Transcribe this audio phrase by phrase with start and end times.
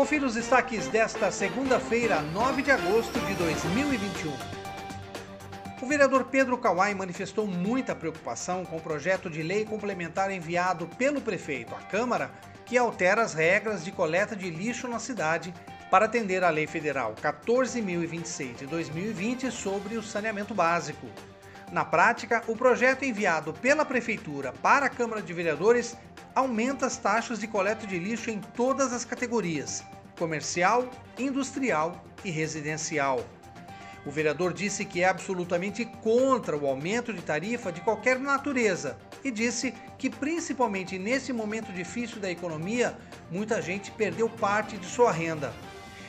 [0.00, 4.32] Confira os destaques desta segunda-feira, 9 de agosto de 2021.
[5.82, 11.20] O vereador Pedro Kawai manifestou muita preocupação com o projeto de lei complementar enviado pelo
[11.20, 12.30] prefeito à Câmara,
[12.64, 15.52] que altera as regras de coleta de lixo na cidade
[15.90, 21.06] para atender à Lei Federal 14.026 de 2020 sobre o saneamento básico.
[21.72, 25.96] Na prática, o projeto enviado pela Prefeitura para a Câmara de Vereadores
[26.34, 29.84] aumenta as taxas de coleta de lixo em todas as categorias:
[30.18, 33.24] comercial, industrial e residencial.
[34.04, 39.30] O vereador disse que é absolutamente contra o aumento de tarifa de qualquer natureza e
[39.30, 42.98] disse que, principalmente nesse momento difícil da economia,
[43.30, 45.52] muita gente perdeu parte de sua renda.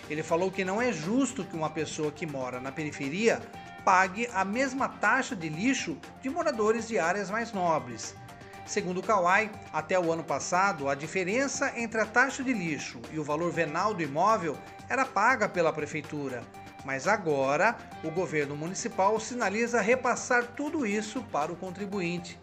[0.10, 3.42] Ele falou que não é justo que uma pessoa que mora na periferia
[3.84, 8.16] pague a mesma taxa de lixo de moradores de áreas mais nobres.
[8.66, 13.20] Segundo o Kawai, até o ano passado, a diferença entre a taxa de lixo e
[13.20, 14.58] o valor venal do imóvel
[14.88, 16.44] era paga pela prefeitura,
[16.86, 22.40] mas agora o governo municipal sinaliza repassar tudo isso para o contribuinte.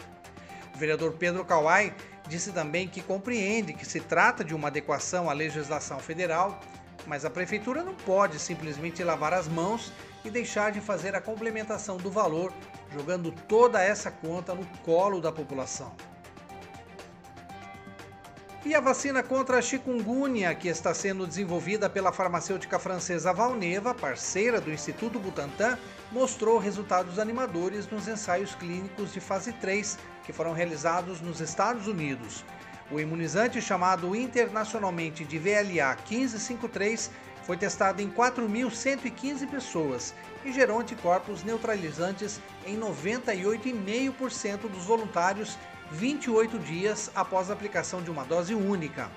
[0.75, 1.95] O vereador Pedro Kawai
[2.29, 6.61] disse também que compreende que se trata de uma adequação à legislação federal,
[7.07, 9.93] mas a prefeitura não pode simplesmente lavar as mãos
[10.25, 12.53] e deixar de fazer a complementação do valor,
[12.93, 15.95] jogando toda essa conta no colo da população.
[18.65, 24.61] E a vacina contra a chikungunya, que está sendo desenvolvida pela farmacêutica francesa Valneva, parceira
[24.61, 25.79] do Instituto Butantan,
[26.11, 32.45] mostrou resultados animadores nos ensaios clínicos de fase 3 que foram realizados nos Estados Unidos.
[32.91, 37.11] O imunizante chamado internacionalmente de VLA 1553
[37.43, 40.15] foi testado em 4.115 pessoas
[40.45, 45.59] e gerou anticorpos neutralizantes em 98,5% dos voluntários
[45.93, 49.11] 28 dias após a aplicação de uma dose única.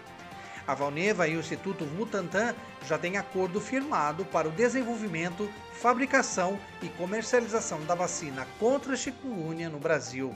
[0.68, 2.54] A Valneva e o Instituto Butantan
[2.86, 9.70] já têm acordo firmado para o desenvolvimento, fabricação e comercialização da vacina contra a chikungunya
[9.70, 10.36] no Brasil.